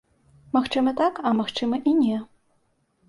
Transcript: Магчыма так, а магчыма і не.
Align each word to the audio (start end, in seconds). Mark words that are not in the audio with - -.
Магчыма 0.55 0.93
так, 1.01 1.21
а 1.31 1.35
магчыма 1.43 1.75
і 1.93 1.97
не. 2.01 2.17